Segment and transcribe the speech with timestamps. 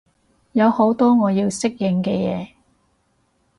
[0.53, 2.47] 有好多我要適應嘅嘢